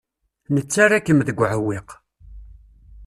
Nettarra-kem 0.53 1.19
deg 1.27 1.37
uɛewwiq. 1.39 1.89